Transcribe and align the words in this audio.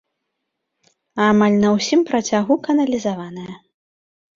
Амаль 1.27 1.57
на 1.67 1.75
ўсім 1.77 2.01
працягу 2.11 2.53
каналізаваная. 2.67 3.53